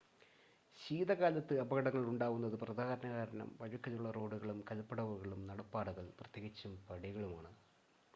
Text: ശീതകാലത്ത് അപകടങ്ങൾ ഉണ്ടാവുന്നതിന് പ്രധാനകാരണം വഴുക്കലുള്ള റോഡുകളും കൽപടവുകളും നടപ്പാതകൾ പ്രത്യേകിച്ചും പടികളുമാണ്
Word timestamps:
ശീതകാലത്ത് 0.79 1.55
അപകടങ്ങൾ 1.61 2.03
ഉണ്ടാവുന്നതിന് 2.11 2.59
പ്രധാനകാരണം 2.63 3.49
വഴുക്കലുള്ള 3.59 4.11
റോഡുകളും 4.11 4.61
കൽപടവുകളും 4.71 5.43
നടപ്പാതകൾ 5.47 6.07
പ്രത്യേകിച്ചും 6.19 6.75
പടികളുമാണ് 6.89 7.53